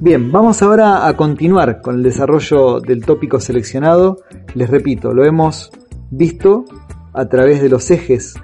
[0.00, 4.16] Bien, vamos ahora a continuar con el desarrollo del tópico seleccionado.
[4.54, 5.70] Les repito, lo hemos
[6.10, 6.64] visto
[7.12, 8.34] a través de los ejes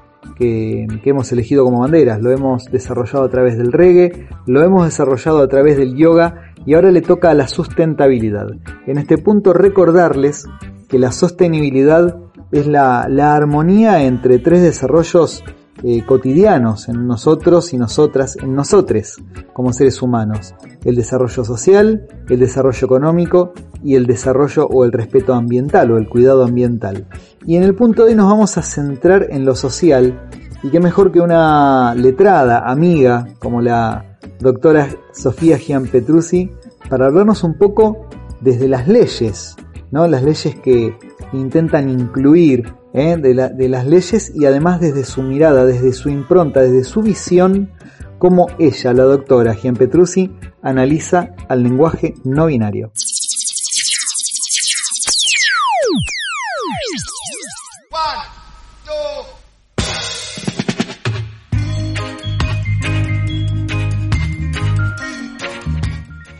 [0.40, 2.20] que, hemos elegido como banderas.
[2.22, 6.74] Lo hemos desarrollado a través del reggae, lo hemos desarrollado a través del yoga y
[6.74, 8.48] ahora le toca a la sustentabilidad.
[8.86, 10.46] En este punto recordarles
[10.88, 12.16] que la sostenibilidad
[12.52, 15.44] es la, la armonía entre tres desarrollos
[15.82, 19.16] eh, cotidianos en nosotros y nosotras, en nosotres
[19.52, 20.54] como seres humanos.
[20.84, 23.52] El desarrollo social, el desarrollo económico
[23.82, 27.06] y el desarrollo o el respeto ambiental o el cuidado ambiental.
[27.46, 30.28] Y en el punto de hoy nos vamos a centrar en lo social
[30.62, 36.50] y qué mejor que una letrada, amiga, como la doctora Sofía Gianpetrucci,
[36.88, 38.08] para hablarnos un poco
[38.40, 39.56] desde las leyes,
[39.90, 40.06] ¿no?
[40.06, 40.96] Las leyes que
[41.32, 43.16] intentan incluir ¿eh?
[43.16, 47.02] de, la, de las leyes y además desde su mirada, desde su impronta, desde su
[47.02, 47.70] visión,
[48.18, 50.30] cómo ella, la doctora Gian Petruzzi,
[50.62, 52.92] analiza al lenguaje no binario.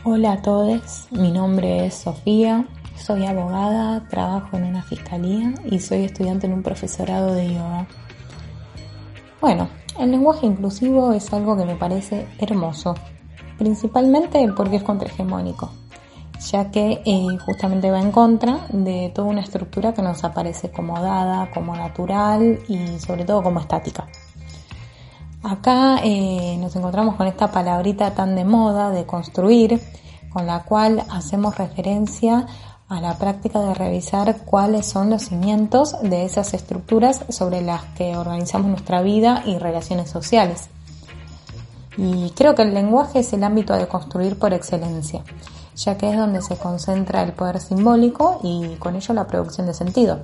[0.05, 6.05] Hola a todos, mi nombre es Sofía, soy abogada, trabajo en una fiscalía y soy
[6.05, 7.89] estudiante en un profesorado de yoga.
[9.41, 12.95] Bueno, el lenguaje inclusivo es algo que me parece hermoso,
[13.59, 15.73] principalmente porque es contrahegemónico,
[16.41, 20.99] ya que eh, justamente va en contra de toda una estructura que nos aparece como
[21.01, 24.09] dada, como natural y sobre todo como estática.
[25.43, 29.81] Acá eh, nos encontramos con esta palabrita tan de moda de construir,
[30.31, 32.47] con la cual hacemos referencia
[32.89, 38.17] a la práctica de revisar cuáles son los cimientos de esas estructuras sobre las que
[38.17, 40.69] organizamos nuestra vida y relaciones sociales.
[41.97, 45.23] Y creo que el lenguaje es el ámbito de construir por excelencia,
[45.85, 49.75] ya que es donde se concentra el poder simbólico y con ello la producción de
[49.75, 50.21] sentido.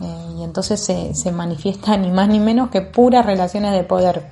[0.00, 4.30] Eh, y entonces se, se manifiesta ni más ni menos que puras relaciones de poder.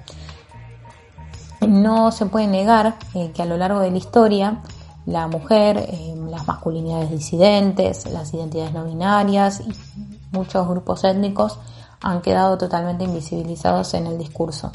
[1.67, 4.63] No se puede negar eh, que a lo largo de la historia
[5.07, 9.73] la mujer, eh, las masculinidades disidentes, las identidades no binarias y
[10.33, 11.59] muchos grupos étnicos
[12.01, 14.73] han quedado totalmente invisibilizados en el discurso.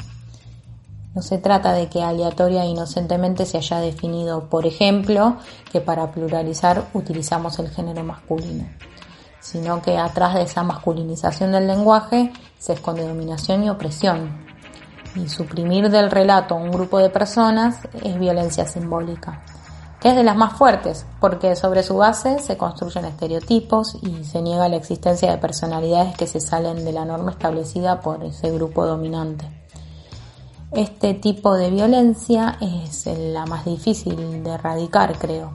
[1.14, 5.36] No se trata de que aleatoria e inocentemente se haya definido, por ejemplo,
[5.70, 8.66] que para pluralizar utilizamos el género masculino,
[9.40, 14.42] sino que atrás de esa masculinización del lenguaje se esconde dominación y opresión.
[15.14, 19.42] Y suprimir del relato a un grupo de personas es violencia simbólica
[20.02, 24.42] que es de las más fuertes, porque sobre su base se construyen estereotipos y se
[24.42, 28.84] niega la existencia de personalidades que se salen de la norma establecida por ese grupo
[28.84, 29.61] dominante.
[30.74, 35.52] Este tipo de violencia es la más difícil de erradicar, creo,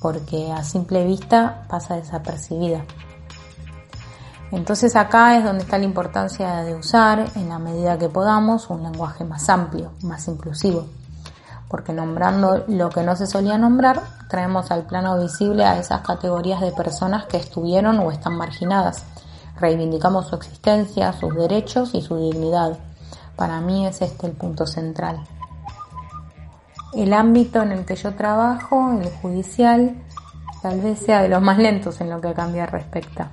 [0.00, 2.84] porque a simple vista pasa desapercibida.
[4.52, 8.84] Entonces acá es donde está la importancia de usar, en la medida que podamos, un
[8.84, 10.86] lenguaje más amplio, más inclusivo
[11.68, 16.60] porque nombrando lo que no se solía nombrar, traemos al plano visible a esas categorías
[16.60, 19.04] de personas que estuvieron o están marginadas.
[19.58, 22.78] Reivindicamos su existencia, sus derechos y su dignidad.
[23.36, 25.20] Para mí es este el punto central.
[26.94, 29.96] El ámbito en el que yo trabajo, el judicial,
[30.62, 33.32] tal vez sea de los más lentos en lo que a cambiar respecta.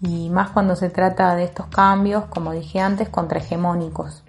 [0.00, 4.22] Y más cuando se trata de estos cambios, como dije antes, contrahegemónicos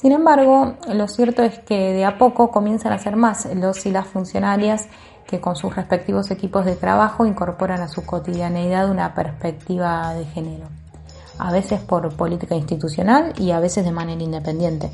[0.00, 3.90] sin embargo, lo cierto es que de a poco comienzan a ser más los y
[3.90, 4.86] las funcionarias
[5.26, 10.68] que con sus respectivos equipos de trabajo incorporan a su cotidianeidad una perspectiva de género,
[11.38, 14.90] a veces por política institucional y a veces de manera independiente,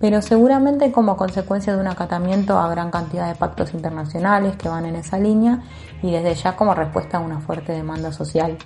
[0.00, 4.86] pero seguramente como consecuencia de un acatamiento a gran cantidad de pactos internacionales que van
[4.86, 5.62] en esa línea
[6.02, 8.56] y desde ya como respuesta a una fuerte demanda social.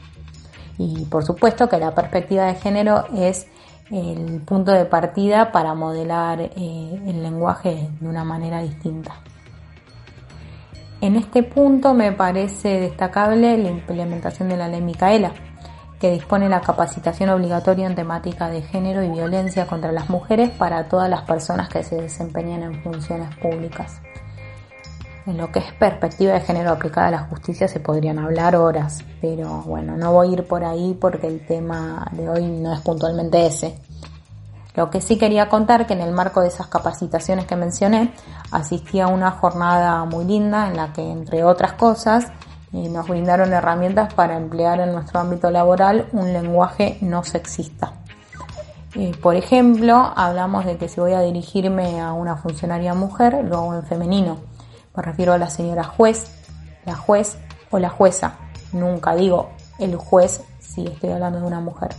[0.79, 3.47] Y por supuesto que la perspectiva de género es
[3.91, 9.13] el punto de partida para modelar eh, el lenguaje de una manera distinta.
[11.01, 15.33] En este punto me parece destacable la implementación de la ley Micaela,
[16.03, 20.89] que dispone la capacitación obligatoria en temática de género y violencia contra las mujeres para
[20.89, 24.01] todas las personas que se desempeñan en funciones públicas.
[25.27, 29.05] En lo que es perspectiva de género aplicada a la justicia se podrían hablar horas,
[29.21, 32.81] pero bueno, no voy a ir por ahí porque el tema de hoy no es
[32.81, 33.79] puntualmente ese.
[34.75, 38.13] Lo que sí quería contar que en el marco de esas capacitaciones que mencioné,
[38.51, 42.27] asistí a una jornada muy linda en la que, entre otras cosas,
[42.73, 47.93] eh, nos brindaron herramientas para emplear en nuestro ámbito laboral un lenguaje no sexista.
[49.23, 53.75] Por ejemplo, hablamos de que si voy a dirigirme a una funcionaria mujer, lo hago
[53.75, 54.37] en femenino.
[54.95, 56.27] Me refiero a la señora juez,
[56.85, 57.39] la juez
[57.71, 58.35] o la jueza.
[58.73, 61.95] Nunca digo el juez si estoy hablando de una mujer.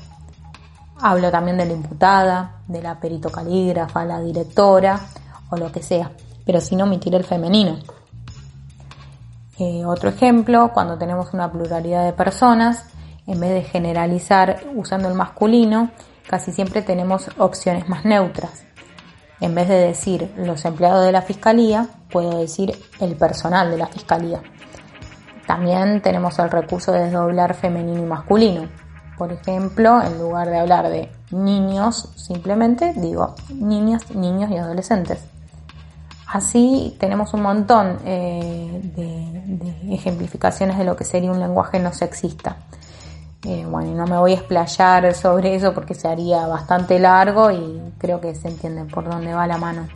[1.00, 5.00] Hablo también de la imputada, de la perito calígrafa, la directora
[5.50, 6.12] o lo que sea,
[6.46, 7.78] pero sin omitir el femenino.
[9.60, 12.86] Eh, otro ejemplo, cuando tenemos una pluralidad de personas,
[13.28, 15.92] en vez de generalizar usando el masculino,
[16.28, 18.66] casi siempre tenemos opciones más neutras.
[19.40, 23.88] En vez de decir los empleados de la fiscalía, puedo decir el personal de la
[23.88, 24.42] fiscalía.
[25.46, 28.70] También tenemos el recurso de desdoblar femenino y masculino.
[29.18, 35.33] Por ejemplo, en lugar de hablar de niños, simplemente digo niñas, niños y adolescentes.
[36.34, 42.58] Así tenemos un montón eh, de, ejemplificaciones de lo que sería un lenguaje no sexista.
[43.46, 47.80] Eh, bueno, no me voy a explayar sobre eso porque se haría bastante largo y
[48.00, 49.88] creo que se entiende por dónde va la mano.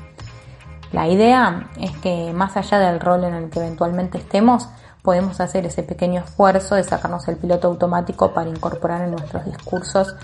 [0.91, 4.69] La idea es que más allá del rol en el que eventualmente estemos,
[5.01, 10.15] podemos hacer ese pequeño esfuerzo de sacarnos el piloto automático para incorporar en nuestros discursos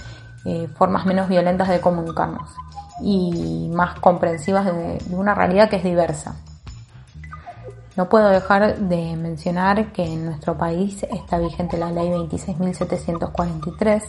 [0.46, 2.52] eh, formas menos violentas de comunicarnos
[3.02, 6.36] y más comprensivas de, una realidad que es diversa.
[7.96, 14.04] No puedo dejar de mencionar que en nuestro país está vigente la ley 26.743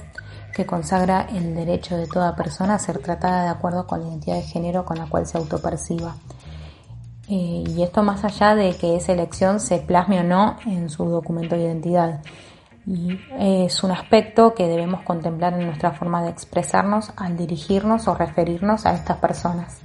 [0.55, 4.37] que consagra el derecho de toda persona a ser tratada de acuerdo con la identidad
[4.37, 6.15] de género con la cual se autoperciba.
[7.29, 11.05] Eh, y esto más allá de que esa elección se plasme o no en su
[11.07, 12.21] documento de identidad.
[12.87, 18.15] Y es un aspecto que debemos contemplar en nuestra forma de expresarnos al dirigirnos o
[18.15, 19.81] referirnos a estas personas.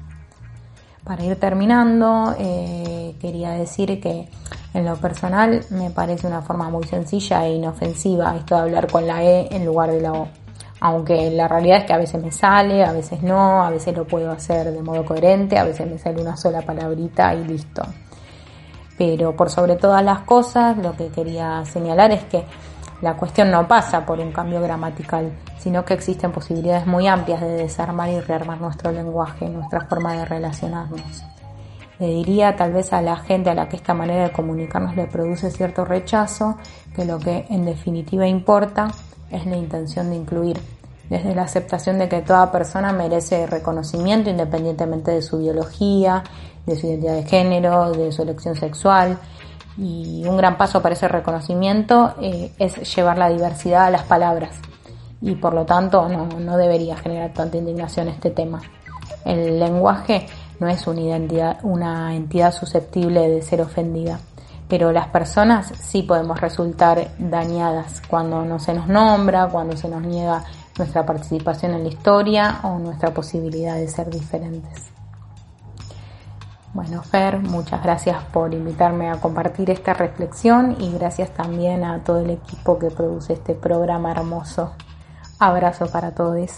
[1.04, 4.28] Para ir terminando, eh, quería decir que
[4.74, 9.08] en lo personal me parece una forma muy sencilla e inofensiva esto de hablar con
[9.08, 10.28] la E en lugar de la O.
[10.82, 14.06] Aunque la realidad es que a veces me sale, a veces no, a veces lo
[14.06, 17.82] puedo hacer de modo coherente, a veces me sale una sola palabrita y listo.
[18.98, 22.44] Pero por sobre todas las cosas, lo que quería señalar es que
[23.02, 27.50] la cuestión no pasa por un cambio gramatical, sino que existen posibilidades muy amplias de
[27.50, 31.24] desarmar y rearmar nuestro lenguaje, nuestra forma de relacionarnos.
[32.00, 35.08] Le diría tal vez a la gente a la que esta manera de comunicarnos le
[35.08, 36.58] produce cierto rechazo,
[36.96, 38.90] que lo que en definitiva importa
[39.30, 40.60] es la intención de incluir,
[41.10, 46.24] desde la aceptación de que toda persona merece reconocimiento independientemente de su biología,
[46.66, 49.18] de su identidad de género, de su elección sexual,
[49.80, 54.52] y un gran paso para ese reconocimiento eh, es llevar la diversidad a las palabras
[55.22, 58.62] y por lo tanto no, no, debería generar tanta indignación este tema.
[59.26, 60.28] El lenguaje
[60.60, 64.20] no es una, identidad, una entidad susceptible de ser ofendida,
[64.68, 70.02] pero las personas sí podemos resultar dañadas cuando no se nos nombra, cuando se nos
[70.02, 70.44] niega
[70.78, 74.99] nuestra participación en la historia o nuestra posibilidad de ser diferentes.
[76.74, 82.20] Bueno, Fer, muchas gracias por invitarme a compartir esta reflexión y gracias también a todo
[82.20, 84.74] el equipo que produce este programa hermoso.
[85.40, 86.52] Abrazo para todos.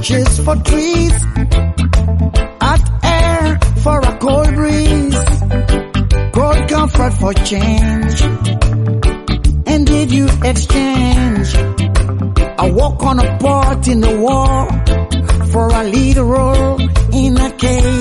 [0.00, 1.12] Branches for trees,
[2.58, 5.24] hot air for a cold breeze,
[6.32, 8.22] cold comfort for change.
[9.66, 11.54] And did you exchange?
[11.54, 14.68] I walk on a part in the wall
[15.48, 16.80] for a lead role
[17.12, 17.99] in a cage.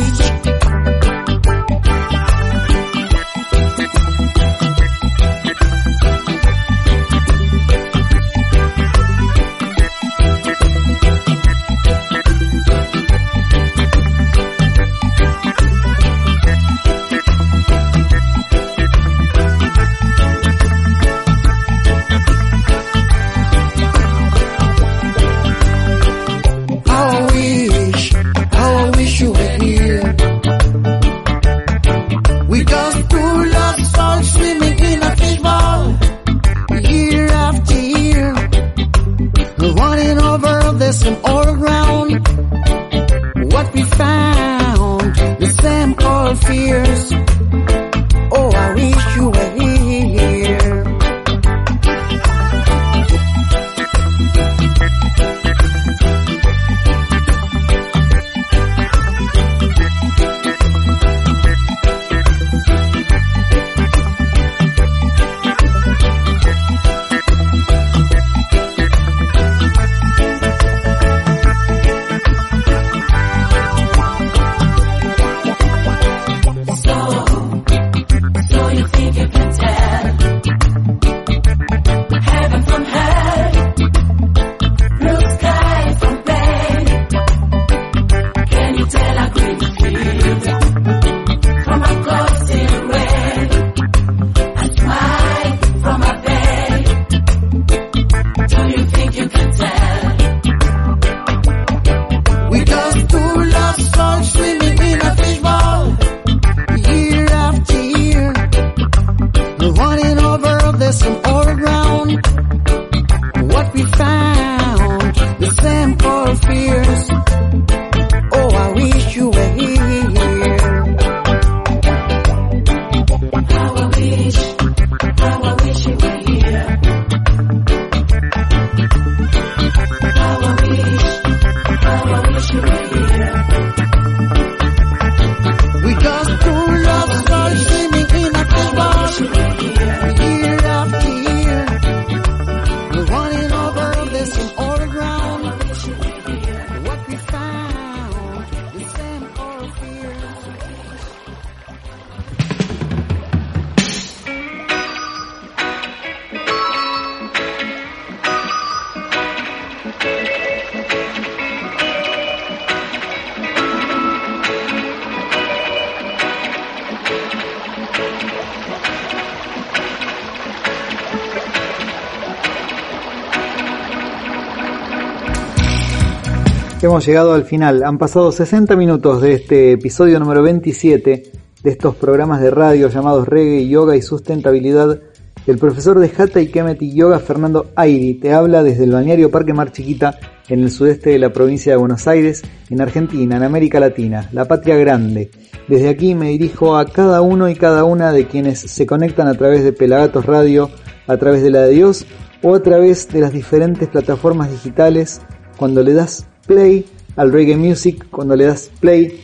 [177.00, 177.84] Hemos llegado al final.
[177.84, 181.32] Han pasado 60 minutos de este episodio número 27
[181.64, 185.00] de estos programas de radio llamados Reggae, Yoga y Sustentabilidad.
[185.47, 189.32] El profesor de Hatha y Kemet y Yoga, Fernando Airi, te habla desde el balneario
[189.32, 190.20] Parque Mar Chiquita,
[190.50, 194.43] en el sudeste de la provincia de Buenos Aires, en Argentina, en América Latina, la
[194.43, 195.32] patria grande.
[195.70, 199.36] Desde aquí me dirijo a cada uno y cada una de quienes se conectan a
[199.36, 200.70] través de Pelagatos Radio,
[201.08, 202.06] a través de la de Dios
[202.43, 205.22] o a través de las diferentes plataformas digitales
[205.56, 206.84] cuando le das play
[207.16, 209.22] al reggae music, cuando le das play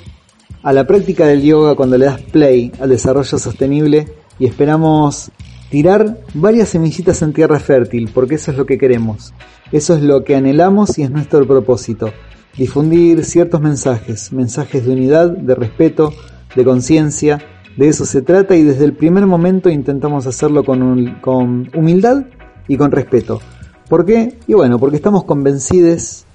[0.61, 4.07] a la práctica del yoga, cuando le das play al desarrollo sostenible
[4.37, 5.31] y esperamos
[5.71, 9.33] tirar varias semillitas en tierra fértil, porque eso es lo que queremos,
[9.71, 12.11] eso es lo que anhelamos y es nuestro propósito,
[12.55, 16.13] difundir ciertos mensajes, mensajes de unidad, de respeto,
[16.55, 17.39] de conciencia,
[17.75, 22.25] de eso se trata y desde el primer momento intentamos hacerlo con, con humildad
[22.67, 23.41] y con respeto.
[23.89, 24.37] ¿Por qué?
[24.45, 26.25] Y bueno, porque estamos convencidos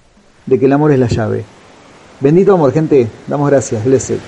[0.51, 1.45] de que el amor es la llave.
[2.19, 3.09] Bendito amor, gente.
[3.29, 3.85] Damos gracias.
[3.85, 4.19] Blessed.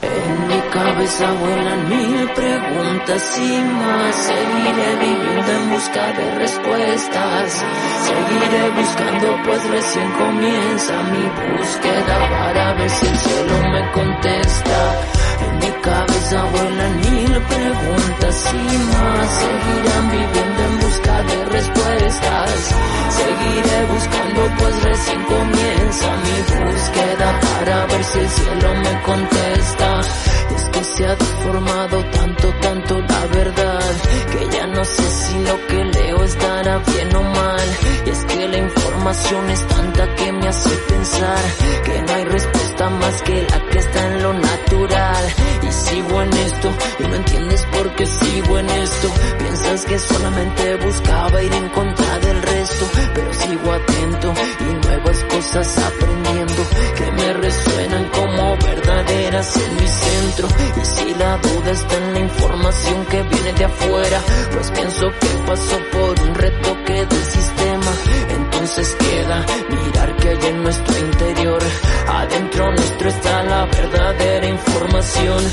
[0.00, 4.14] En mi cabeza vuelan mil preguntas y más.
[4.16, 7.62] Seguiré viviendo en busca de respuestas.
[8.08, 15.23] Seguiré buscando pues recién comienza mi búsqueda para ver si el cielo me contesta.
[15.40, 19.28] En mi cabeza vuelan mil preguntas y más.
[19.40, 22.50] Seguirán viviendo en busca de respuestas.
[23.10, 30.00] Seguiré buscando pues recién comienza mi búsqueda para ver si el cielo me contesta.
[30.56, 33.94] Es que se ha deformado tanto, tanto la verdad
[34.32, 37.68] que ya no sé si lo que leo estará bien o mal.
[38.06, 41.42] Y es que la información es tanta que me hace pensar
[41.84, 45.23] que no hay respuesta más que la que está en lo natural.
[45.62, 49.08] Y sigo en esto y no entiendes por qué sigo en esto.
[49.38, 55.78] Piensas que solamente buscaba ir en contra del resto, pero sigo atento y nuevas cosas
[55.78, 56.62] aprendiendo
[56.96, 60.48] que me resuenan como verdaderas en mi centro.
[60.80, 64.20] Y si la duda está en la información que viene de afuera,
[64.52, 67.53] pues pienso que pasó por un retoque del sistema.
[68.64, 71.62] Entonces queda mirar que hay en nuestro interior.
[72.08, 75.44] Adentro nuestro está la verdadera información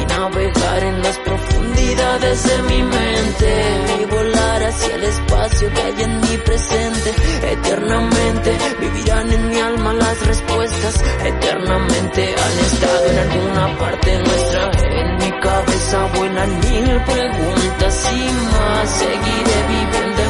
[0.00, 6.02] y navegar en las profundidades de mi mente y volar hacia el espacio que hay
[6.04, 7.14] en mi presente.
[7.52, 11.02] Eternamente vivirán en mi alma las respuestas.
[11.22, 14.70] Eternamente han estado en alguna parte nuestra.
[14.88, 18.24] En mi cabeza vuelan mil preguntas y
[18.56, 18.90] más.
[18.90, 20.23] Seguiré viviendo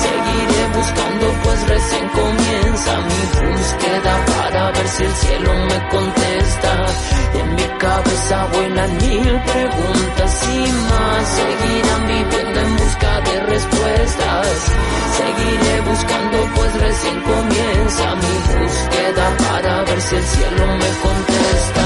[0.00, 6.86] Seguiré buscando pues recién comienza mi búsqueda para ver si el cielo me contesta.
[7.34, 11.28] En mi cabeza vuelan mil preguntas y más.
[11.28, 14.46] Seguirán viviendo en busca de respuestas.
[15.18, 21.79] Seguiré buscando pues recién comienza mi búsqueda para ver si el cielo me contesta.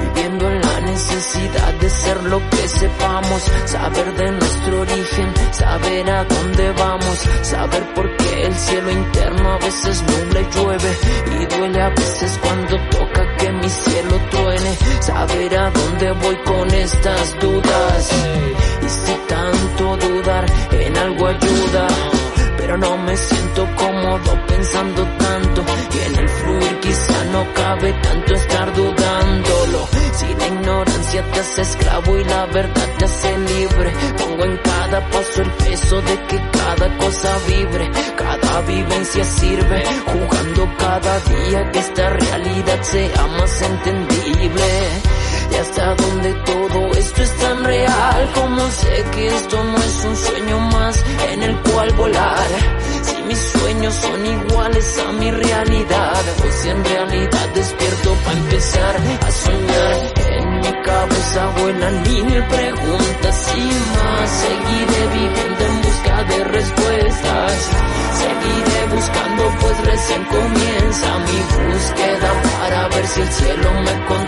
[0.00, 6.24] Viviendo en la necesidad de ser lo que sepamos, saber de nuestro origen, saber a
[6.24, 10.98] dónde vamos, saber por qué el cielo interno a veces nubla y llueve.
[11.40, 16.70] Y duele a veces cuando toca que mi cielo truene, saber a dónde voy con
[16.74, 18.10] estas dudas.
[18.82, 22.15] Y si tanto dudar en algo ayuda.
[22.66, 25.64] Pero no me siento cómodo pensando tanto
[25.94, 29.88] y en el fluir quizá no cabe tanto estar dudándolo.
[30.14, 35.10] Si la ignorancia te hace esclavo y la verdad te hace libre, pongo en cada
[35.10, 41.78] paso el peso de que cada cosa vibre, cada vivencia sirve, jugando cada día que
[41.78, 45.15] esta realidad sea más entendible.
[45.52, 50.16] Y hasta donde todo esto es tan real, como sé que esto no es un
[50.16, 52.46] sueño más en el cual volar.
[53.02, 58.96] Si mis sueños son iguales a mi realidad, pues si en realidad despierto para empezar
[59.20, 60.12] a soñar.
[60.30, 63.60] En mi cabeza vuelan mil preguntas y
[63.96, 64.30] más.
[64.30, 67.52] Seguiré viviendo en busca de respuestas.
[68.22, 74.25] Seguiré buscando pues recién comienza mi búsqueda para ver si el cielo me contesta.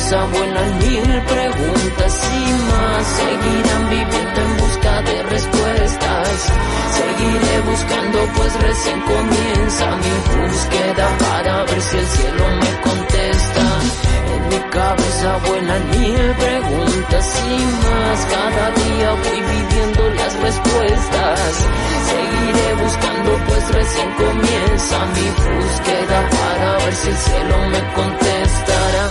[0.00, 3.06] Cabeza vuelan mil preguntas y más.
[3.20, 6.36] Seguirán viviendo en busca de respuestas.
[6.96, 13.64] Seguiré buscando pues recién comienza mi búsqueda para ver si el cielo me contesta.
[14.34, 18.18] En mi cabeza vuelan mil preguntas y más.
[18.34, 21.50] Cada día voy viviendo las respuestas.
[22.10, 29.10] Seguiré buscando pues recién comienza mi búsqueda para ver si el cielo me contestará.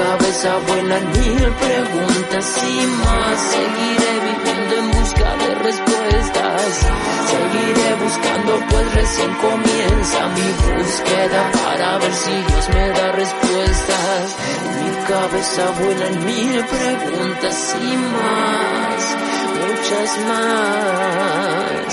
[0.00, 3.36] Cabeza vuelan mil preguntas y más.
[3.54, 6.70] Seguiré viviendo en busca de respuestas.
[7.32, 14.24] Seguiré buscando pues recién comienza mi búsqueda para ver si Dios me da respuestas.
[14.64, 19.02] En mi cabeza vuelan mil preguntas y más,
[19.60, 21.90] muchas más.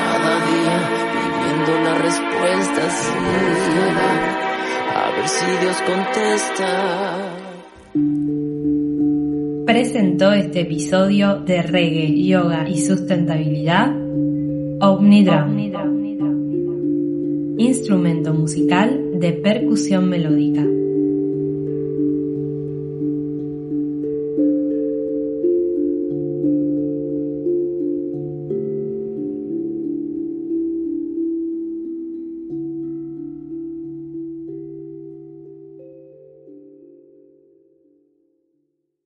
[0.00, 0.76] Cada día
[1.14, 2.94] viviendo las respuestas.
[4.96, 7.33] A ver si Dios contesta.
[9.66, 13.96] Presentó este episodio de reggae, yoga y sustentabilidad
[14.80, 15.56] Omnidram,
[17.56, 20.62] instrumento musical de percusión melódica.